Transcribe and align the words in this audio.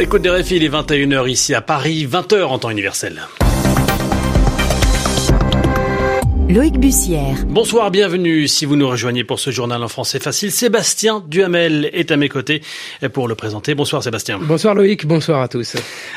l'écoute 0.00 0.22
des 0.22 0.54
il 0.56 0.64
est 0.64 0.70
21h 0.70 1.28
ici 1.28 1.54
à 1.54 1.60
Paris, 1.60 2.08
20h 2.10 2.44
en 2.44 2.58
temps 2.58 2.70
universel. 2.70 3.20
Loïc 6.52 6.80
Bussière. 6.80 7.36
Bonsoir, 7.46 7.92
bienvenue. 7.92 8.48
Si 8.48 8.64
vous 8.64 8.74
nous 8.74 8.88
rejoignez 8.88 9.22
pour 9.22 9.38
ce 9.38 9.52
journal 9.52 9.80
en 9.84 9.86
français 9.86 10.18
facile, 10.18 10.50
Sébastien 10.50 11.22
Duhamel 11.28 11.88
est 11.92 12.10
à 12.10 12.16
mes 12.16 12.28
côtés 12.28 12.60
pour 13.12 13.28
le 13.28 13.36
présenter. 13.36 13.76
Bonsoir 13.76 14.02
Sébastien. 14.02 14.40
Bonsoir 14.42 14.74
Loïc, 14.74 15.06
bonsoir 15.06 15.42
à 15.42 15.46
tous. 15.46 15.76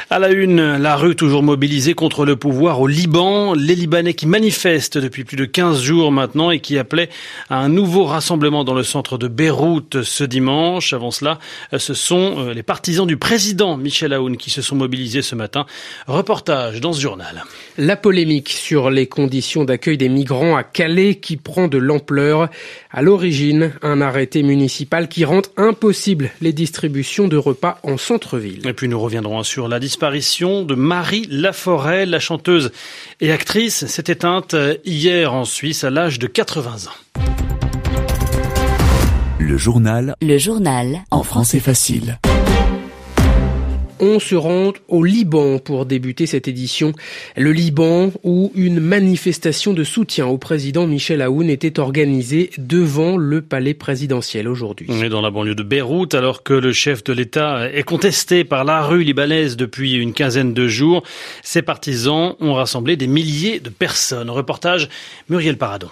À 0.10 0.18
la 0.18 0.32
une, 0.32 0.78
la 0.78 0.96
rue 0.96 1.16
toujours 1.16 1.44
mobilisée 1.44 1.94
contre 1.94 2.26
le 2.26 2.36
pouvoir 2.36 2.82
au 2.82 2.88
Liban. 2.88 3.54
Les 3.54 3.76
Libanais 3.76 4.16
qui 4.16 4.26
manifestent 4.26 4.98
depuis 4.98 5.24
plus 5.24 5.38
de 5.38 5.46
15 5.46 5.84
jours 5.84 6.12
maintenant 6.12 6.50
et 6.50 6.60
qui 6.60 6.80
appelaient 6.80 7.10
à 7.52 7.58
un 7.58 7.70
nouveau 7.70 8.06
rassemblement 8.06 8.64
dans 8.64 8.74
le 8.74 8.84
centre 8.84 9.20
de 9.20 9.28
Beyrouth 9.28 10.02
ce 10.02 10.24
dimanche. 10.24 10.94
Avant 10.94 11.12
cela, 11.12 11.38
ce 11.78 11.94
sont 11.94 12.40
euh, 12.40 12.54
les 12.56 12.64
partisans 12.64 13.06
du 13.06 13.18
président 13.18 13.78
Michel 13.78 14.14
Aoun 14.14 14.38
qui 14.38 14.50
se 14.50 14.64
sont 14.64 14.76
mobilisés 14.76 15.22
ce 15.22 15.36
matin. 15.36 15.68
Reportage 16.08 16.82
dans 16.82 16.94
ce 16.94 17.02
journal. 17.02 17.44
La 17.78 17.96
polémique 17.96 18.50
sur 18.50 18.90
les 18.90 19.06
conditions 19.06 19.64
d'accueil 19.64 19.98
des 19.98 20.10
migrants 20.10 20.23
migrants 20.24 20.56
à 20.56 20.64
Calais 20.64 21.16
qui 21.16 21.36
prend 21.36 21.68
de 21.68 21.78
l'ampleur. 21.78 22.48
À 22.92 23.02
l'origine, 23.02 23.74
un 23.82 24.00
arrêté 24.00 24.42
municipal 24.42 25.10
qui 25.10 25.26
rend 25.26 25.42
impossible 25.58 26.32
les 26.40 26.54
distributions 26.54 27.28
de 27.28 27.36
repas 27.36 27.78
en 27.84 27.98
centre-ville. 27.98 28.66
Et 28.66 28.72
puis 28.72 28.88
nous 28.88 29.02
reviendrons 29.02 29.44
sur 29.44 29.68
la 29.68 29.82
disparition 29.82 30.64
de 30.64 30.76
Marie 30.76 31.28
Laforêt, 31.30 32.06
la 32.06 32.22
chanteuse 32.22 32.72
et 33.20 33.34
actrice, 33.34 33.86
s'est 33.86 34.06
éteinte 34.08 34.56
hier 34.86 35.34
en 35.34 35.44
Suisse 35.44 35.84
à 35.84 35.90
l'âge 35.90 36.20
de 36.20 36.28
80 36.28 36.72
ans. 36.88 37.24
Le 39.40 39.58
journal. 39.58 40.16
Le 40.22 40.38
journal. 40.38 41.04
En 41.12 41.24
français 41.24 41.60
facile. 41.60 42.18
On 44.06 44.20
se 44.20 44.36
rend 44.36 44.74
au 44.90 45.06
Liban 45.06 45.60
pour 45.60 45.86
débuter 45.86 46.26
cette 46.26 46.50
édition. 46.50 46.92
Le 47.38 47.54
Liban 47.54 48.12
où 48.24 48.52
une 48.54 48.82
manifestation 48.82 49.72
de 49.72 49.86
soutien 49.86 50.28
au 50.28 50.38
président 50.38 50.86
Michel 50.88 51.22
Aoun 51.22 51.50
était 51.50 51.80
organisée 51.80 52.50
devant 52.58 53.16
le 53.16 53.42
palais 53.42 53.74
présidentiel 53.74 54.50
aujourd'hui. 54.50 54.88
On 54.90 55.02
est 55.02 55.08
dans 55.08 55.22
la 55.22 55.32
banlieue 55.32 55.56
de 55.56 55.64
Beyrouth 55.64 56.16
alors 56.16 56.44
que 56.44 56.54
le 56.54 56.74
chef 56.74 57.06
de 57.06 57.14
l'État 57.14 57.72
est 57.72 57.84
contesté 57.84 58.44
par 58.44 58.66
la 58.66 58.82
rue 58.82 59.04
libanaise 59.04 59.56
depuis 59.56 59.94
une 59.94 60.12
quinzaine 60.12 60.54
de 60.54 60.68
jours. 60.68 61.04
Ses 61.42 61.62
partisans 61.62 62.36
ont 62.42 62.56
rassemblé 62.56 62.98
des 62.98 63.08
milliers 63.08 63.62
de 63.62 63.70
personnes. 63.70 64.30
Reportage 64.30 64.90
Muriel 65.30 65.58
Paradon. 65.58 65.88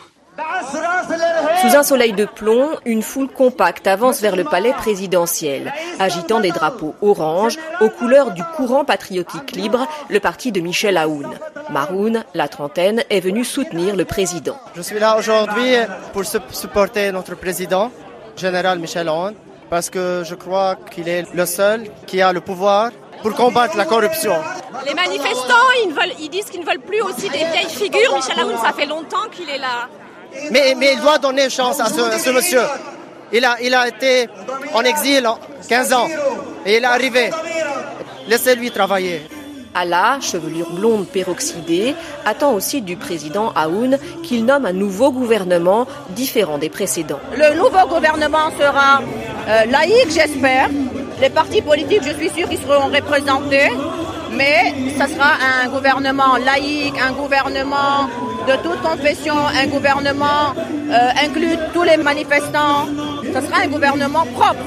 Sous 1.62 1.76
un 1.76 1.84
soleil 1.84 2.14
de 2.14 2.26
plomb, 2.26 2.70
une 2.86 3.04
foule 3.04 3.28
compacte 3.28 3.86
avance 3.86 4.20
vers 4.20 4.36
le 4.36 4.44
palais 4.44 4.74
présidentiel, 4.74 5.72
agitant 6.00 6.40
des 6.40 6.50
drapeaux 6.50 6.96
orange 7.04 7.58
aux 7.82 7.90
couleurs 7.90 8.32
du 8.32 8.44
courant 8.56 8.84
patriotique 8.84 9.52
libre, 9.52 9.88
le 10.10 10.20
parti 10.20 10.52
de 10.52 10.60
Michel 10.60 10.98
Aoun. 10.98 11.30
Maroun, 11.70 12.24
la 12.34 12.48
trentaine, 12.48 13.04
est 13.12 13.20
venu 13.20 13.46
soutenir 13.46 13.96
le 13.96 14.06
président. 14.06 14.58
Je 14.76 14.82
suis 14.82 14.98
là 14.98 15.18
aujourd'hui 15.20 15.76
pour 16.14 16.24
supporter 16.26 17.12
notre 17.12 17.36
président, 17.36 17.92
général 18.36 18.80
Michel 18.80 19.08
Aoun, 19.08 19.36
parce 19.70 19.92
que 19.92 20.24
je 20.26 20.34
crois 20.34 20.76
qu'il 20.90 21.08
est 21.08 21.32
le 21.32 21.46
seul 21.46 21.84
qui 22.08 22.24
a 22.24 22.34
le 22.34 22.42
pouvoir 22.42 22.90
pour 23.22 23.36
combattre 23.36 23.78
la 23.78 23.86
corruption. 23.86 24.34
Les 24.88 24.96
manifestants, 24.96 25.70
ils, 25.86 25.94
veulent, 25.94 26.16
ils 26.20 26.30
disent 26.30 26.50
qu'ils 26.50 26.62
ne 26.62 26.66
veulent 26.66 26.80
plus 26.80 27.02
aussi 27.04 27.30
des 27.30 27.38
vieilles 27.38 27.70
figures. 27.70 28.16
Michel 28.16 28.40
Aoun, 28.40 28.58
ça 28.58 28.74
fait 28.74 28.88
longtemps 28.88 29.30
qu'il 29.32 29.48
est 29.48 29.60
là. 29.60 29.88
Mais, 30.52 30.76
mais, 30.78 30.94
il 30.94 31.02
doit 31.02 31.18
donner 31.18 31.50
chance 31.50 31.80
à 31.80 31.86
ce, 31.86 32.30
monsieur. 32.30 32.62
Il 33.32 33.46
a, 33.46 33.58
il 33.62 33.74
a 33.74 33.88
été 33.88 34.28
en 34.74 34.82
exil 34.82 35.28
15 35.68 35.94
ans 35.94 36.08
et 36.66 36.78
il 36.78 36.84
est 36.84 36.88
arrivé. 36.88 37.30
Laissez-lui 38.28 38.72
travailler. 38.72 39.22
Allah, 39.74 40.18
chevelure 40.22 40.70
blonde 40.72 41.08
peroxydée, 41.08 41.96
attend 42.26 42.54
aussi 42.54 42.82
du 42.82 42.98
président 42.98 43.54
Aoun 43.56 43.98
qu'il 44.22 44.46
nomme 44.46 44.66
un 44.66 44.74
nouveau 44.74 45.12
gouvernement 45.12 45.88
différent 46.10 46.58
des 46.58 46.70
précédents. 46.70 47.20
Le 47.36 47.56
nouveau 47.56 47.88
gouvernement 47.88 48.52
sera 48.60 49.00
euh, 49.48 49.66
laïque, 49.66 50.12
j'espère. 50.12 50.70
Les 51.22 51.30
partis 51.30 51.62
politiques, 51.62 52.02
je 52.04 52.14
suis 52.14 52.30
sûr 52.30 52.50
qu'ils 52.50 52.60
seront 52.60 52.88
représentés. 52.88 53.70
Mais 54.34 54.74
ce 54.98 55.14
sera 55.14 55.34
un 55.64 55.70
gouvernement 55.70 56.38
laïque, 56.38 56.96
un 57.00 57.12
gouvernement 57.12 58.10
de 58.48 58.54
toute 58.64 58.82
confession, 58.82 59.36
un 59.36 59.68
gouvernement 59.68 60.54
euh, 60.56 61.10
inclut 61.24 61.58
tous 61.74 61.84
les 61.84 61.98
manifestants. 61.98 62.88
Ce 63.24 63.42
sera 63.42 63.62
un 63.64 63.68
gouvernement 63.68 64.26
propre. 64.34 64.64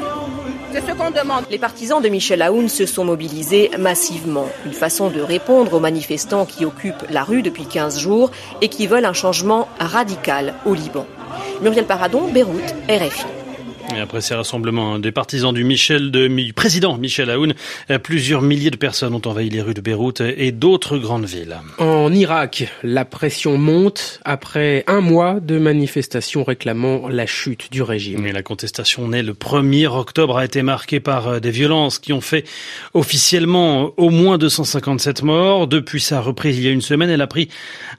C'est 0.72 0.80
ce 0.80 0.92
qu'on 0.92 1.10
demande. 1.10 1.44
Les 1.50 1.58
partisans 1.58 2.02
de 2.02 2.08
Michel 2.08 2.42
Aoun 2.42 2.68
se 2.68 2.86
sont 2.86 3.04
mobilisés 3.04 3.70
massivement. 3.78 4.46
Une 4.66 4.72
façon 4.72 5.08
de 5.08 5.20
répondre 5.20 5.74
aux 5.74 5.80
manifestants 5.80 6.46
qui 6.46 6.64
occupent 6.64 7.04
la 7.10 7.22
rue 7.22 7.42
depuis 7.42 7.66
15 7.66 7.98
jours 8.00 8.30
et 8.60 8.68
qui 8.68 8.86
veulent 8.86 9.04
un 9.04 9.12
changement 9.12 9.68
radical 9.78 10.54
au 10.66 10.74
Liban. 10.74 11.06
Muriel 11.62 11.84
Paradon, 11.84 12.28
Beyrouth, 12.32 12.74
RFI. 12.88 13.43
Et 13.94 14.00
après 14.00 14.20
ces 14.20 14.34
rassemblements 14.34 14.98
des 14.98 15.12
partisans 15.12 15.52
du, 15.52 15.62
Michel, 15.62 16.10
de, 16.10 16.52
président 16.52 16.96
Michel 16.96 17.30
Aoun, 17.30 17.54
euh, 17.90 17.98
plusieurs 17.98 18.42
milliers 18.42 18.70
de 18.70 18.76
personnes 18.76 19.14
ont 19.14 19.22
envahi 19.24 19.50
les 19.50 19.60
rues 19.60 19.74
de 19.74 19.80
Beyrouth 19.80 20.20
et 20.20 20.52
d'autres 20.52 20.98
grandes 20.98 21.26
villes. 21.26 21.56
En 21.78 22.12
Irak, 22.12 22.72
la 22.82 23.04
pression 23.04 23.56
monte 23.56 24.20
après 24.24 24.84
un 24.86 25.00
mois 25.00 25.38
de 25.38 25.58
manifestations 25.58 26.44
réclamant 26.44 27.08
la 27.08 27.26
chute 27.26 27.70
du 27.70 27.82
régime. 27.82 28.26
Et 28.26 28.32
la 28.32 28.42
contestation 28.42 29.08
née 29.08 29.22
le 29.22 29.34
1er 29.34 29.86
octobre 29.86 30.38
a 30.38 30.44
été 30.44 30.62
marquée 30.62 31.00
par 31.00 31.28
euh, 31.28 31.40
des 31.40 31.50
violences 31.50 31.98
qui 31.98 32.12
ont 32.12 32.20
fait 32.20 32.44
officiellement 32.94 33.92
au 33.96 34.10
moins 34.10 34.38
257 34.38 35.22
morts. 35.22 35.66
Depuis 35.68 36.00
sa 36.00 36.20
reprise 36.20 36.58
il 36.58 36.64
y 36.64 36.68
a 36.68 36.72
une 36.72 36.82
semaine, 36.82 37.10
elle 37.10 37.22
a 37.22 37.26
pris 37.26 37.48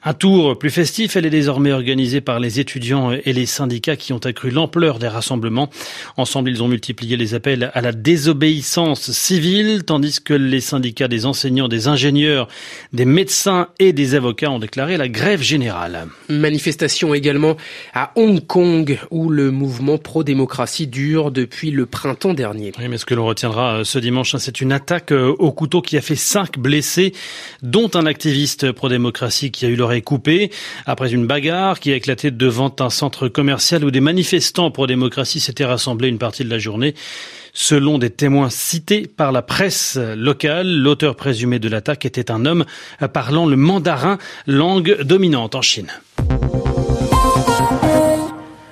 un 0.04 0.14
tour 0.14 0.58
plus 0.58 0.70
festif. 0.70 1.16
Elle 1.16 1.26
est 1.26 1.30
désormais 1.30 1.72
organisée 1.72 2.20
par 2.20 2.40
les 2.40 2.60
étudiants 2.60 3.12
et 3.12 3.32
les 3.32 3.46
syndicats 3.46 3.96
qui 3.96 4.12
ont 4.12 4.18
accru 4.18 4.50
l'ampleur 4.50 4.98
des 4.98 5.08
rassemblements. 5.08 5.70
Ensemble, 6.16 6.50
ils 6.50 6.62
ont 6.62 6.68
multiplié 6.68 7.16
les 7.16 7.34
appels 7.34 7.70
à 7.74 7.80
la 7.80 7.92
désobéissance 7.92 9.10
civile, 9.10 9.84
tandis 9.84 10.20
que 10.20 10.34
les 10.34 10.60
syndicats 10.60 11.08
des 11.08 11.26
enseignants, 11.26 11.68
des 11.68 11.88
ingénieurs, 11.88 12.48
des 12.92 13.04
médecins 13.04 13.68
et 13.78 13.92
des 13.92 14.14
avocats 14.14 14.50
ont 14.50 14.58
déclaré 14.58 14.96
la 14.96 15.08
grève 15.08 15.42
générale. 15.42 16.06
Manifestation 16.28 17.14
également 17.14 17.56
à 17.94 18.12
Hong 18.16 18.44
Kong, 18.46 18.98
où 19.10 19.30
le 19.30 19.50
mouvement 19.50 19.98
pro-démocratie 19.98 20.86
dure 20.86 21.30
depuis 21.30 21.70
le 21.70 21.86
printemps 21.86 22.34
dernier. 22.34 22.72
Oui, 22.78 22.88
mais 22.88 22.98
ce 22.98 23.04
que 23.04 23.14
l'on 23.14 23.26
retiendra 23.26 23.78
euh, 23.78 23.84
ce 23.84 23.98
dimanche, 23.98 24.34
hein, 24.34 24.38
c'est 24.38 24.60
une 24.60 24.72
attaque 24.72 25.12
euh, 25.12 25.34
au 25.38 25.52
couteau 25.52 25.82
qui 25.82 25.96
a 25.96 26.00
fait 26.00 26.16
cinq 26.16 26.58
blessés, 26.58 27.12
dont 27.62 27.90
un 27.94 28.06
activiste 28.06 28.72
pro-démocratie 28.72 29.50
qui 29.50 29.66
a 29.66 29.68
eu 29.68 29.76
l'oreille 29.76 30.02
coupée 30.02 30.50
après 30.86 31.12
une 31.12 31.26
bagarre 31.26 31.80
qui 31.80 31.92
a 31.92 31.96
éclaté 31.96 32.30
devant 32.30 32.74
un 32.80 32.90
centre 32.90 33.28
commercial 33.28 33.84
où 33.84 33.90
des 33.90 34.00
manifestants 34.00 34.70
pro-démocratie 34.70 35.40
s'étaient 35.40 35.64
rassemblé 35.66 36.08
une 36.08 36.18
partie 36.18 36.44
de 36.44 36.50
la 36.50 36.58
journée. 36.58 36.94
Selon 37.52 37.98
des 37.98 38.10
témoins 38.10 38.50
cités 38.50 39.06
par 39.06 39.32
la 39.32 39.42
presse 39.42 39.96
locale, 39.96 40.68
l'auteur 40.68 41.16
présumé 41.16 41.58
de 41.58 41.68
l'attaque 41.68 42.04
était 42.04 42.30
un 42.30 42.44
homme 42.44 42.64
parlant 43.12 43.46
le 43.46 43.56
mandarin, 43.56 44.18
langue 44.46 45.00
dominante 45.02 45.54
en 45.54 45.62
Chine. 45.62 45.90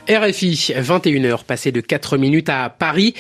RFI, 0.09 0.73
21h, 0.77 1.45
passé 1.45 1.73
de 1.73 1.81
4 1.81 2.19
minutes 2.19 2.51
à 2.51 2.69
Paris 2.69 3.15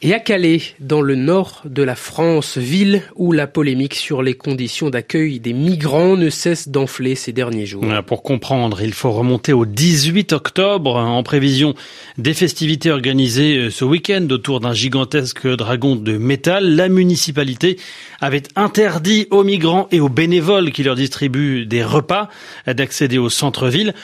et 0.00 0.14
à 0.14 0.18
Calais, 0.18 0.62
dans 0.80 1.02
le 1.02 1.14
nord 1.14 1.60
de 1.66 1.82
la 1.82 1.94
France, 1.94 2.56
ville 2.56 3.02
où 3.16 3.32
la 3.32 3.46
polémique 3.46 3.94
sur 3.94 4.22
les 4.22 4.32
conditions 4.32 4.88
d'accueil 4.88 5.38
des 5.38 5.52
migrants 5.52 6.16
ne 6.16 6.30
cesse 6.30 6.70
d'enfler 6.70 7.14
ces 7.14 7.32
derniers 7.32 7.66
jours. 7.66 7.84
Pour 8.06 8.22
comprendre, 8.22 8.80
il 8.80 8.94
faut 8.94 9.10
remonter 9.10 9.52
au 9.52 9.66
18 9.66 10.32
octobre, 10.32 10.96
en 10.96 11.22
prévision 11.22 11.74
des 12.16 12.32
festivités 12.32 12.90
organisées 12.90 13.58
euh, 13.58 13.70
ce 13.70 13.84
week-end 13.84 14.26
autour 14.30 14.60
d'un 14.60 14.72
gigantesque 14.72 15.46
dragon 15.46 15.94
de 15.94 16.16
métal. 16.16 16.74
La 16.74 16.88
municipalité 16.88 17.78
avait 18.22 18.44
interdit 18.56 19.26
aux 19.30 19.44
migrants 19.44 19.88
et 19.90 20.00
aux 20.00 20.08
bénévoles 20.08 20.72
qui 20.72 20.84
leur 20.84 20.94
distribuent 20.94 21.66
des 21.66 21.84
repas 21.84 22.30
d'accéder 22.66 23.18
au 23.18 23.28
centre-ville 23.28 23.94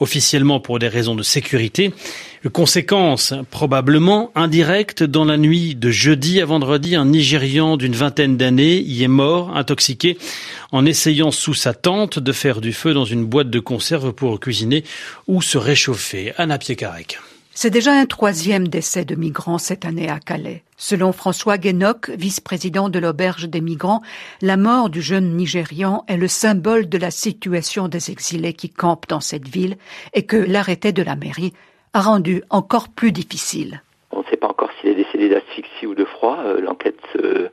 officiellement 0.00 0.60
pour 0.60 0.78
des 0.78 0.88
raisons 0.88 1.14
de 1.14 1.22
sécurité. 1.22 1.92
Conséquence 2.52 3.34
probablement 3.50 4.30
indirecte, 4.34 5.02
dans 5.02 5.24
la 5.24 5.36
nuit 5.36 5.74
de 5.74 5.90
jeudi 5.90 6.40
à 6.40 6.46
vendredi, 6.46 6.94
un 6.94 7.06
Nigérian 7.06 7.76
d'une 7.76 7.94
vingtaine 7.94 8.36
d'années 8.36 8.78
y 8.78 9.02
est 9.02 9.08
mort, 9.08 9.56
intoxiqué, 9.56 10.16
en 10.70 10.86
essayant 10.86 11.30
sous 11.30 11.54
sa 11.54 11.74
tente 11.74 12.18
de 12.18 12.32
faire 12.32 12.60
du 12.60 12.72
feu 12.72 12.94
dans 12.94 13.04
une 13.04 13.24
boîte 13.24 13.50
de 13.50 13.60
conserve 13.60 14.12
pour 14.12 14.38
cuisiner 14.38 14.84
ou 15.26 15.42
se 15.42 15.58
réchauffer. 15.58 16.32
Anna 16.36 16.58
Piekarek. 16.58 17.18
C'est 17.60 17.70
déjà 17.70 17.90
un 17.90 18.06
troisième 18.06 18.68
décès 18.68 19.04
de 19.04 19.16
migrants 19.16 19.58
cette 19.58 19.84
année 19.84 20.08
à 20.08 20.20
Calais. 20.20 20.62
Selon 20.76 21.10
François 21.10 21.58
Guénoc, 21.58 22.08
vice-président 22.10 22.88
de 22.88 23.00
l'auberge 23.00 23.48
des 23.48 23.60
migrants, 23.60 24.00
la 24.42 24.56
mort 24.56 24.90
du 24.90 25.02
jeune 25.02 25.34
Nigérian 25.34 26.04
est 26.06 26.18
le 26.18 26.28
symbole 26.28 26.88
de 26.88 26.98
la 26.98 27.10
situation 27.10 27.88
des 27.88 28.12
exilés 28.12 28.52
qui 28.52 28.70
campent 28.70 29.08
dans 29.08 29.18
cette 29.18 29.48
ville 29.48 29.76
et 30.14 30.24
que 30.24 30.36
l'arrêté 30.36 30.92
de 30.92 31.02
la 31.02 31.16
mairie 31.16 31.52
a 31.94 32.00
rendu 32.00 32.44
encore 32.48 32.90
plus 32.90 33.10
difficile. 33.10 33.82
On 34.12 34.20
ne 34.20 34.24
sait 34.30 34.36
pas 34.36 34.46
encore 34.46 34.70
s'il 34.80 34.90
est 34.90 34.94
décédé 34.94 35.28
d'asphyxie 35.28 35.88
ou 35.88 35.96
de 35.96 36.04
froid. 36.18 36.38
L'enquête 36.60 36.98
se, 37.12 37.48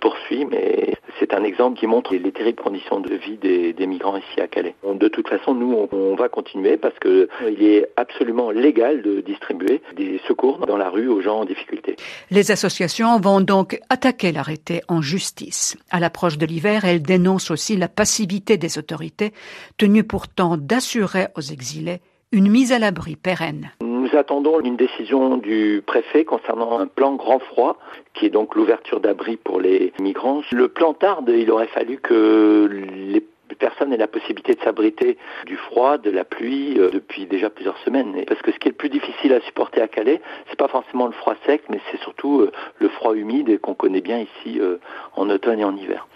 poursuit, 0.00 0.44
mais 0.44 0.94
c'est 1.18 1.34
un 1.34 1.42
exemple 1.42 1.78
qui 1.78 1.86
montre 1.86 2.14
les, 2.14 2.32
terribles 2.32 2.62
conditions 2.62 3.00
de 3.00 3.14
vie 3.14 3.36
des, 3.36 3.86
migrants 3.86 4.16
ici 4.16 4.40
à 4.40 4.46
Calais. 4.46 4.74
De 4.84 5.08
toute 5.08 5.28
façon, 5.28 5.54
nous, 5.54 5.88
on, 5.90 6.14
va 6.14 6.28
continuer 6.28 6.76
parce 6.76 6.98
qu'il 6.98 7.62
est 7.62 7.88
absolument 7.96 8.50
légal 8.50 9.02
de 9.02 9.20
distribuer 9.20 9.82
des 9.96 10.20
secours 10.26 10.66
dans 10.66 10.76
la 10.76 10.90
rue 10.90 11.08
aux 11.08 11.20
gens 11.20 11.40
en 11.40 11.44
difficulté. 11.44 11.96
Les 12.30 12.50
associations 12.50 13.18
vont 13.20 13.40
donc 13.40 13.80
attaquer 13.90 14.32
l'arrêté 14.32 14.82
en 14.88 15.02
justice. 15.02 15.76
À 15.90 16.00
l'approche 16.00 16.38
de 16.38 16.46
l'hiver, 16.46 16.84
elles 16.84 17.02
dénoncent 17.02 17.50
aussi 17.50 17.76
la 17.76 17.88
passivité 17.88 18.56
des 18.56 18.78
autorités, 18.78 19.32
tenues 19.76 20.04
pourtant 20.04 20.56
d'assurer 20.56 21.28
aux 21.36 21.40
exilés 21.40 22.00
une 22.32 22.50
mise 22.50 22.72
à 22.72 22.78
l'abri 22.78 23.16
pérenne. 23.16 23.70
Nous 24.10 24.18
attendons 24.18 24.60
une 24.60 24.76
décision 24.76 25.36
du 25.36 25.82
préfet 25.84 26.24
concernant 26.24 26.78
un 26.78 26.86
plan 26.86 27.14
grand 27.14 27.40
froid, 27.40 27.76
qui 28.14 28.24
est 28.26 28.30
donc 28.30 28.54
l'ouverture 28.54 29.00
d'abri 29.00 29.36
pour 29.36 29.60
les 29.60 29.92
migrants. 30.00 30.42
Le 30.50 30.68
plan 30.68 30.94
tarde, 30.94 31.28
il 31.28 31.50
aurait 31.50 31.66
fallu 31.66 31.98
que 31.98 32.70
les 32.70 33.22
personne 33.58 33.90
n'ait 33.90 33.96
la 33.96 34.06
possibilité 34.06 34.54
de 34.54 34.60
s'abriter 34.60 35.18
du 35.46 35.56
froid, 35.56 35.98
de 35.98 36.10
la 36.10 36.24
pluie 36.24 36.78
euh, 36.78 36.90
depuis 36.90 37.26
déjà 37.26 37.50
plusieurs 37.50 37.76
semaines. 37.78 38.24
Parce 38.26 38.40
que 38.40 38.52
ce 38.52 38.58
qui 38.58 38.68
est 38.68 38.70
le 38.70 38.76
plus 38.76 38.88
difficile 38.88 39.32
à 39.32 39.40
supporter 39.40 39.80
à 39.80 39.88
Calais, 39.88 40.20
c'est 40.48 40.58
pas 40.58 40.68
forcément 40.68 41.06
le 41.06 41.12
froid 41.12 41.34
sec, 41.44 41.62
mais 41.68 41.80
c'est 41.90 42.00
surtout 42.00 42.40
euh, 42.40 42.52
le 42.78 42.88
froid 42.88 43.14
humide 43.14 43.60
qu'on 43.60 43.74
connaît 43.74 44.00
bien 44.00 44.20
ici 44.20 44.60
euh, 44.60 44.76
en 45.16 45.28
automne 45.28 45.58
et 45.58 45.64
en 45.64 45.76
hiver. 45.76 46.06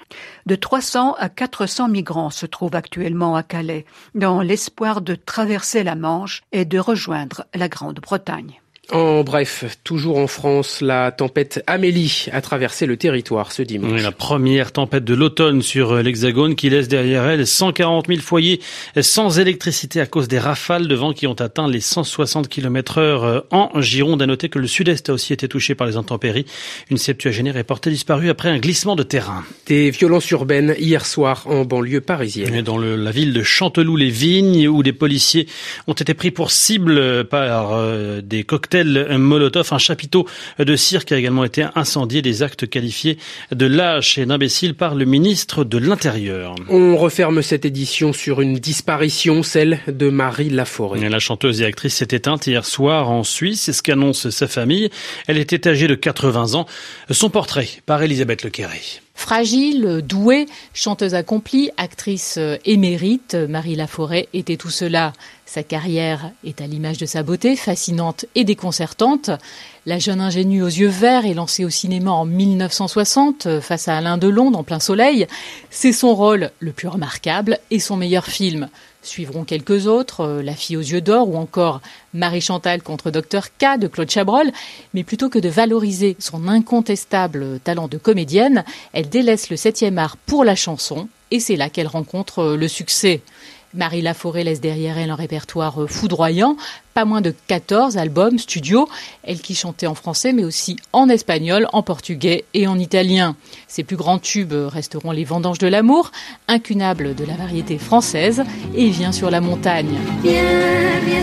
De 0.47 0.55
300 0.55 1.15
à 1.19 1.29
400 1.29 1.89
migrants 1.89 2.31
se 2.31 2.47
trouvent 2.47 2.75
actuellement 2.75 3.37
à 3.37 3.43
Calais, 3.43 3.85
dans 4.15 4.41
l'espoir 4.41 5.01
de 5.01 5.15
traverser 5.15 5.85
la 5.85 5.95
Manche 5.95 6.43
et 6.53 6.65
de 6.65 6.79
rejoindre 6.79 7.45
la 7.55 7.69
Grande-Bretagne. 7.69 8.62
En 8.91 9.23
bref, 9.23 9.65
toujours 9.85 10.19
en 10.19 10.27
France, 10.27 10.81
la 10.81 11.13
tempête 11.13 11.63
Amélie 11.69 12.27
a 12.33 12.41
traversé 12.41 12.85
le 12.85 12.97
territoire 12.97 13.53
ce 13.53 13.63
dimanche. 13.63 14.03
la 14.03 14.11
première 14.11 14.73
tempête 14.73 15.05
de 15.05 15.15
l'automne 15.15 15.63
sur 15.63 15.93
euh, 15.93 16.03
l'Hexagone 16.03 16.57
qui 16.57 16.69
laisse 16.69 16.89
derrière 16.89 17.25
elle 17.25 17.47
140 17.47 18.09
000 18.09 18.21
foyers 18.21 18.61
sans 19.01 19.39
électricité 19.39 20.01
à 20.01 20.07
cause 20.07 20.27
des 20.27 20.41
rafales 20.41 20.89
de 20.89 20.95
vent 20.97 21.13
qui 21.13 21.29
ont 21.29 21.41
atteint 21.41 21.69
les 21.69 21.81
160 21.81 22.49
km 22.49 22.99
heure 22.99 23.25
euh, 23.25 23.41
en 23.53 23.81
Gironde. 23.81 24.21
À 24.21 24.27
noter 24.27 24.49
que 24.49 24.59
le 24.59 24.67
sud-est 24.67 25.11
a 25.11 25.13
aussi 25.13 25.33
été 25.33 25.47
touché 25.47 25.77
par 25.77 25.87
les 25.87 25.97
intempéries. 25.97 26.45
Une 26.91 26.99
septuagénaire 26.99 27.57
est 27.57 27.65
portée 27.65 27.91
disparue 27.91 28.31
après 28.31 28.49
un 28.49 28.59
glissement 28.59 28.97
de 28.97 29.05
terrain. 29.05 29.45
Des 29.67 29.91
violences 29.91 30.29
urbaines 30.33 30.75
hier 30.77 31.07
soir 31.07 31.45
en 31.47 31.65
banlieue 31.65 32.01
parisienne. 32.01 32.63
dans 32.63 32.79
la 32.79 33.11
ville 33.13 33.33
de 33.33 33.45
Chanteloup-les-Vignes 33.45 34.67
où 34.67 34.83
des 34.83 34.93
policiers 34.93 35.47
ont 35.87 35.93
été 35.93 36.15
pris 36.15 36.33
pour 36.33 36.51
cible 36.51 37.25
par 37.27 37.75
euh, 37.75 38.21
des 38.21 38.43
cocktails 38.43 38.72
tel 38.73 39.19
Molotov. 39.19 39.69
Un 39.73 39.79
chapiteau 39.79 40.27
de 40.59 40.77
cirque 40.77 41.13
a 41.13 41.19
également 41.19 41.45
été 41.45 41.67
incendié. 41.75 42.23
Des 42.23 42.43
actes 42.43 42.67
qualifiés 42.67 43.19
de 43.51 43.67
lâches 43.67 44.17
et 44.17 44.25
d'imbéciles 44.25 44.75
par 44.75 44.95
le 44.95 45.05
ministre 45.05 45.63
de 45.63 45.77
l'Intérieur. 45.77 46.55
On 46.71 46.97
referme 46.97 47.43
cette 47.43 47.67
édition 47.67 48.15
sur 48.15 48.41
une 48.41 48.55
disparition, 48.55 49.43
celle 49.43 49.81
de 49.89 50.09
Marie 50.09 50.49
Laforêt. 50.49 51.07
La 51.07 51.19
chanteuse 51.19 51.61
et 51.61 51.67
actrice 51.67 51.97
s'est 51.97 52.09
éteinte 52.13 52.47
hier 52.47 52.65
soir 52.65 53.11
en 53.11 53.25
Suisse. 53.25 53.61
C'est 53.61 53.75
ce 53.75 53.83
qu'annonce 53.83 54.31
sa 54.31 54.49
famille. 54.49 54.89
Elle 55.27 55.37
était 55.37 55.69
âgée 55.69 55.87
de 55.87 55.95
80 55.95 56.55
ans. 56.55 56.67
Son 57.11 57.29
portrait 57.29 57.69
par 57.85 58.03
Elisabeth 58.03 58.43
Lequeré. 58.43 58.81
Fragile, 59.15 60.01
douée, 60.03 60.47
chanteuse 60.73 61.15
accomplie, 61.15 61.71
actrice 61.77 62.39
émérite, 62.65 63.35
Marie 63.35 63.77
Laforêt 63.77 64.29
était 64.33 64.57
tout 64.57 64.71
cela. 64.71 65.13
Sa 65.53 65.63
carrière 65.63 66.31
est 66.45 66.63
à 66.63 66.67
l'image 66.67 66.97
de 66.97 67.05
sa 67.05 67.23
beauté, 67.23 67.57
fascinante 67.57 68.25
et 68.35 68.45
déconcertante. 68.45 69.29
La 69.85 69.99
jeune 69.99 70.23
ingénue 70.23 70.63
aux 70.63 70.67
yeux 70.67 70.89
verts 70.89 71.27
est 71.27 71.35
lancée 71.35 71.67
au 71.67 71.69
cinéma 71.69 72.11
en 72.11 72.25
1960 72.25 73.61
face 73.61 73.87
à 73.87 73.99
Alain 73.99 74.17
Delon 74.17 74.55
en 74.55 74.63
plein 74.63 74.81
soleil. 74.81 75.27
C'est 75.69 75.93
son 75.93 76.15
rôle 76.15 76.53
le 76.59 76.73
plus 76.73 76.89
remarquable 76.89 77.59
et 77.71 77.81
son 77.81 77.99
meilleur 77.99 78.25
film. 78.25 78.71
Suivront 79.03 79.45
quelques 79.45 79.89
autres, 79.89 80.21
euh, 80.21 80.43
La 80.43 80.55
fille 80.55 80.79
aux 80.79 80.81
yeux 80.81 81.03
d'or 81.03 81.29
ou 81.29 81.37
encore 81.37 81.83
Marie 82.15 82.41
Chantal 82.41 82.83
contre 82.83 83.11
Dr 83.11 83.49
K 83.59 83.79
de 83.79 83.89
Claude 83.89 84.11
Chabrol. 84.11 84.53
Mais 84.95 85.05
plutôt 85.05 85.29
que 85.29 85.39
de 85.39 85.51
valoriser 85.51 86.17
son 86.19 86.49
incontestable 86.49 87.61
talent 87.63 87.89
de 87.89 87.99
comédienne, 87.99 88.65
elle 88.95 89.11
délaisse 89.11 89.51
le 89.51 89.57
septième 89.57 89.99
art 89.99 90.17
pour 90.17 90.45
la 90.45 90.57
chanson 90.57 91.09
et 91.31 91.41
c'est 91.41 91.57
là 91.57 91.69
qu'elle 91.69 91.89
rencontre 91.89 92.39
euh, 92.41 92.57
le 92.57 92.69
succès. 92.69 93.21
Marie 93.75 94.03
Laforêt 94.03 94.45
laisse 94.45 94.61
derrière 94.61 94.99
elle 94.99 95.11
un 95.11 95.15
répertoire 95.15 95.83
euh, 95.83 95.87
foudroyant, 95.87 96.57
pas 96.95 97.05
moins 97.05 97.21
de 97.21 97.35
14 97.47 97.97
albums 97.97 98.39
studio, 98.39 98.89
elle 99.23 99.41
qui 99.41 99.55
chantait 99.55 99.87
en 99.87 99.95
français 99.95 100.33
mais 100.33 100.45
aussi 100.45 100.77
en 100.93 101.09
espagnol, 101.09 101.67
en 101.73 101.83
portugais 101.83 102.45
et 102.55 102.67
en 102.67 102.79
italien. 102.79 103.37
Ses 103.69 103.85
plus 103.85 103.97
grands 103.97 104.19
tubes 104.19 104.53
resteront 104.53 105.11
Les 105.11 105.25
Vendanges 105.25 105.59
de 105.59 105.69
l'amour, 105.69 106.13
incunables 106.49 107.15
de 107.15 107.25
la 107.25 107.35
variété 107.35 107.79
française, 107.79 108.45
et 108.75 108.91
montagne. 109.41 109.99
Viens, 110.23 110.41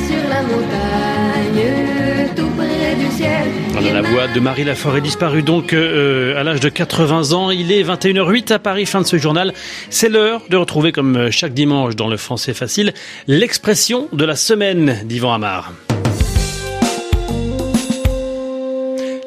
sur 0.07 0.29
la 0.29 0.41
montagne, 0.41 2.08
tout 2.35 2.49
près 2.57 2.95
du 2.95 3.09
ciel. 3.11 3.47
la 3.93 4.01
voix 4.01 4.27
de 4.27 4.39
Marie 4.39 4.63
Laforêt 4.63 5.01
disparue 5.01 5.43
donc 5.43 5.73
euh, 5.73 6.39
à 6.39 6.43
l'âge 6.43 6.59
de 6.59 6.69
80 6.69 7.33
ans. 7.33 7.51
Il 7.51 7.71
est 7.71 7.83
21h08 7.83 8.53
à 8.53 8.59
Paris, 8.59 8.85
fin 8.85 9.01
de 9.01 9.05
ce 9.05 9.17
journal. 9.17 9.53
C'est 9.89 10.09
l'heure 10.09 10.41
de 10.49 10.57
retrouver 10.57 10.91
comme 10.91 11.15
euh, 11.15 11.31
chaque 11.31 11.53
dimanche 11.53 11.95
dans 11.95 12.07
le 12.07 12.17
français 12.17 12.53
facile 12.53 12.93
l'expression 13.27 14.07
de 14.13 14.25
la 14.25 14.35
semaine 14.35 15.01
d'Yvan 15.05 15.33
Amar. 15.33 15.71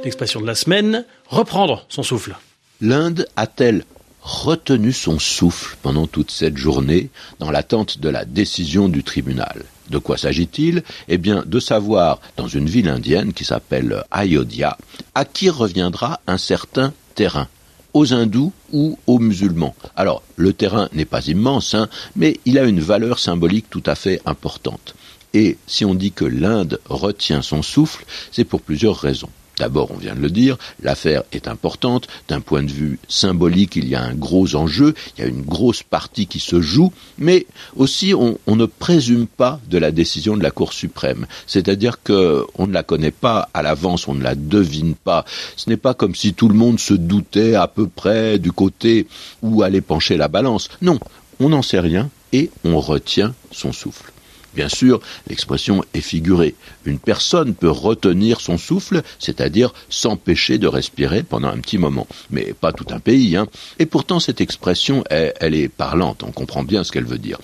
L'expression 0.04 0.40
de 0.40 0.46
la 0.46 0.54
semaine, 0.54 1.04
reprendre 1.28 1.84
son 1.88 2.02
souffle. 2.02 2.34
L'Inde 2.80 3.26
a-t-elle 3.36 3.84
retenu 4.22 4.92
son 4.92 5.18
souffle 5.18 5.76
pendant 5.82 6.06
toute 6.06 6.30
cette 6.30 6.56
journée 6.56 7.10
dans 7.38 7.50
l'attente 7.50 7.98
de 7.98 8.08
la 8.08 8.24
décision 8.24 8.88
du 8.88 9.02
tribunal 9.02 9.64
de 9.92 9.98
quoi 9.98 10.16
s'agit-il? 10.16 10.82
Eh 11.08 11.18
bien, 11.18 11.44
de 11.46 11.60
savoir, 11.60 12.20
dans 12.36 12.48
une 12.48 12.68
ville 12.68 12.88
indienne 12.88 13.32
qui 13.32 13.44
s'appelle 13.44 14.02
Ayodhya, 14.10 14.76
à 15.14 15.24
qui 15.24 15.50
reviendra 15.50 16.20
un 16.26 16.38
certain 16.38 16.92
terrain 17.14 17.46
aux 17.92 18.14
hindous 18.14 18.52
ou 18.72 18.98
aux 19.06 19.18
musulmans. 19.18 19.76
Alors, 19.96 20.22
le 20.36 20.54
terrain 20.54 20.88
n'est 20.92 21.04
pas 21.04 21.26
immense, 21.26 21.74
hein, 21.74 21.88
mais 22.16 22.40
il 22.46 22.58
a 22.58 22.64
une 22.64 22.80
valeur 22.80 23.18
symbolique 23.18 23.68
tout 23.68 23.82
à 23.84 23.94
fait 23.94 24.20
importante. 24.24 24.94
Et 25.34 25.58
si 25.66 25.84
on 25.84 25.94
dit 25.94 26.12
que 26.12 26.24
l'Inde 26.24 26.80
retient 26.86 27.42
son 27.42 27.62
souffle, 27.62 28.04
c'est 28.32 28.44
pour 28.44 28.62
plusieurs 28.62 28.96
raisons. 28.96 29.30
D'abord, 29.58 29.90
on 29.90 29.98
vient 29.98 30.14
de 30.14 30.20
le 30.20 30.30
dire, 30.30 30.56
l'affaire 30.82 31.22
est 31.32 31.46
importante. 31.46 32.08
D'un 32.28 32.40
point 32.40 32.62
de 32.62 32.70
vue 32.70 32.98
symbolique, 33.08 33.76
il 33.76 33.86
y 33.86 33.94
a 33.94 34.02
un 34.02 34.14
gros 34.14 34.54
enjeu, 34.54 34.94
il 35.16 35.20
y 35.20 35.24
a 35.24 35.28
une 35.28 35.42
grosse 35.42 35.82
partie 35.82 36.26
qui 36.26 36.40
se 36.40 36.60
joue, 36.60 36.92
mais 37.18 37.46
aussi 37.76 38.14
on, 38.14 38.38
ne 38.46 38.66
présume 38.66 39.26
pas 39.26 39.60
de 39.68 39.78
la 39.78 39.90
décision 39.90 40.36
de 40.36 40.42
la 40.42 40.50
Cour 40.50 40.72
suprême. 40.72 41.26
C'est-à-dire 41.46 42.02
qu'on 42.02 42.66
ne 42.66 42.72
la 42.72 42.82
connaît 42.82 43.10
pas 43.10 43.48
à 43.52 43.62
l'avance, 43.62 44.08
on 44.08 44.14
ne 44.14 44.22
la 44.22 44.34
devine 44.34 44.94
pas. 44.94 45.24
Ce 45.56 45.68
n'est 45.68 45.76
pas 45.76 45.94
comme 45.94 46.14
si 46.14 46.34
tout 46.34 46.48
le 46.48 46.54
monde 46.54 46.80
se 46.80 46.94
doutait 46.94 47.54
à 47.54 47.66
peu 47.66 47.86
près 47.86 48.38
du 48.38 48.52
côté 48.52 49.06
où 49.42 49.62
allait 49.62 49.80
pencher 49.80 50.16
la 50.16 50.28
balance. 50.28 50.68
Non, 50.80 50.98
on 51.40 51.50
n'en 51.50 51.62
sait 51.62 51.80
rien 51.80 52.08
et 52.32 52.50
on 52.64 52.80
retient 52.80 53.34
son 53.50 53.72
souffle. 53.72 54.12
Bien 54.54 54.68
sûr, 54.68 55.00
l'expression 55.28 55.84
est 55.94 56.00
figurée. 56.00 56.54
Une 56.84 56.98
personne 56.98 57.54
peut 57.54 57.70
retenir 57.70 58.40
son 58.40 58.58
souffle, 58.58 59.02
c'est-à-dire 59.18 59.72
s'empêcher 59.88 60.58
de 60.58 60.66
respirer 60.66 61.22
pendant 61.22 61.48
un 61.48 61.58
petit 61.58 61.78
moment. 61.78 62.06
Mais 62.30 62.52
pas 62.52 62.72
tout 62.72 62.86
un 62.90 63.00
pays. 63.00 63.36
Hein. 63.36 63.46
Et 63.78 63.86
pourtant, 63.86 64.20
cette 64.20 64.40
expression, 64.40 65.04
elle 65.10 65.54
est 65.54 65.68
parlante. 65.68 66.22
On 66.22 66.32
comprend 66.32 66.62
bien 66.62 66.84
ce 66.84 66.92
qu'elle 66.92 67.04
veut 67.04 67.18
dire. 67.18 67.38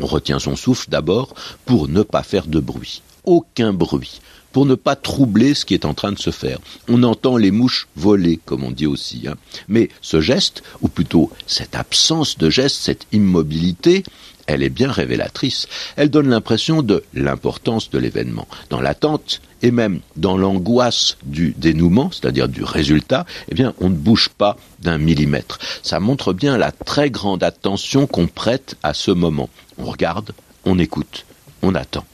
On 0.00 0.06
retient 0.06 0.38
son 0.38 0.56
souffle 0.56 0.88
d'abord 0.90 1.34
pour 1.64 1.88
ne 1.88 2.02
pas 2.02 2.22
faire 2.22 2.46
de 2.46 2.60
bruit. 2.60 3.02
Aucun 3.24 3.72
bruit 3.72 4.20
pour 4.52 4.66
ne 4.66 4.74
pas 4.74 4.96
troubler 4.96 5.54
ce 5.54 5.64
qui 5.64 5.74
est 5.74 5.84
en 5.84 5.94
train 5.94 6.12
de 6.12 6.18
se 6.18 6.30
faire. 6.30 6.58
On 6.88 7.02
entend 7.02 7.36
les 7.36 7.50
mouches 7.50 7.88
voler, 7.96 8.40
comme 8.44 8.64
on 8.64 8.70
dit 8.70 8.86
aussi. 8.86 9.26
Hein. 9.28 9.36
Mais 9.68 9.90
ce 10.00 10.20
geste, 10.20 10.62
ou 10.80 10.88
plutôt 10.88 11.30
cette 11.46 11.74
absence 11.74 12.38
de 12.38 12.48
geste, 12.50 12.76
cette 12.76 13.06
immobilité, 13.12 14.02
elle 14.46 14.62
est 14.62 14.70
bien 14.70 14.90
révélatrice. 14.90 15.66
Elle 15.96 16.10
donne 16.10 16.28
l'impression 16.28 16.82
de 16.82 17.02
l'importance 17.14 17.90
de 17.90 17.98
l'événement. 17.98 18.48
Dans 18.70 18.80
l'attente 18.80 19.40
et 19.62 19.70
même 19.70 20.00
dans 20.16 20.36
l'angoisse 20.36 21.16
du 21.24 21.54
dénouement, 21.56 22.10
c'est-à-dire 22.12 22.48
du 22.48 22.62
résultat, 22.62 23.26
eh 23.50 23.54
bien, 23.54 23.74
on 23.80 23.88
ne 23.88 23.94
bouge 23.94 24.28
pas 24.28 24.56
d'un 24.80 24.98
millimètre. 24.98 25.58
Ça 25.82 26.00
montre 26.00 26.32
bien 26.32 26.56
la 26.56 26.72
très 26.72 27.10
grande 27.10 27.42
attention 27.42 28.06
qu'on 28.06 28.28
prête 28.28 28.76
à 28.82 28.94
ce 28.94 29.10
moment. 29.10 29.50
On 29.78 29.84
regarde, 29.84 30.32
on 30.64 30.78
écoute, 30.78 31.26
on 31.62 31.74
attend. 31.74 32.04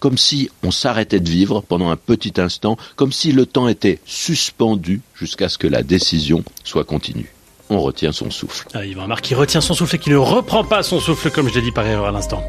Comme 0.00 0.18
si 0.18 0.50
on 0.62 0.70
s'arrêtait 0.70 1.20
de 1.20 1.28
vivre 1.28 1.62
pendant 1.62 1.90
un 1.90 1.96
petit 1.96 2.34
instant, 2.40 2.76
comme 2.96 3.12
si 3.12 3.32
le 3.32 3.46
temps 3.46 3.68
était 3.68 4.00
suspendu 4.04 5.00
jusqu'à 5.14 5.48
ce 5.48 5.58
que 5.58 5.66
la 5.66 5.82
décision 5.82 6.44
soit 6.64 6.84
continue 6.84 7.32
on 7.70 7.80
retient 7.80 8.12
son 8.12 8.30
souffle. 8.30 8.68
Ah, 8.74 8.84
Yvan 8.84 9.02
Amar 9.02 9.20
qui 9.20 9.34
retient 9.34 9.60
son 9.60 9.74
souffle 9.74 9.96
et 9.96 9.98
qui 9.98 10.10
ne 10.10 10.16
reprend 10.16 10.64
pas 10.64 10.82
son 10.82 11.00
souffle, 11.00 11.30
comme 11.30 11.48
je 11.48 11.54
l'ai 11.54 11.62
dit 11.62 11.72
par 11.72 11.86
erreur 11.86 12.06
à 12.06 12.12
l'instant. 12.12 12.42